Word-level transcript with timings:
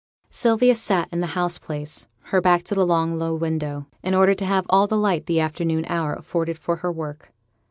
Sylvia 0.31 0.73
sat 0.73 1.09
in 1.11 1.19
the 1.19 1.27
house 1.37 1.59
place, 1.59 2.07
her 2.31 2.41
back 2.41 2.63
to 2.63 2.73
the 2.73 2.87
long 2.87 3.19
low 3.19 3.35
window, 3.35 3.85
in 4.01 4.15
order 4.15 4.33
to 4.33 4.45
have 4.45 4.65
all 4.67 4.87
the 4.87 4.97
light 4.97 5.27
the 5.27 5.39
afternoon 5.39 5.85
hour 5.87 6.13
afforded 6.15 6.57
for 6.57 6.77
her 6.77 6.91
work. 6.91 7.31